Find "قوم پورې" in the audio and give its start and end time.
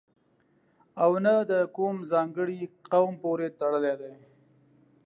2.93-3.47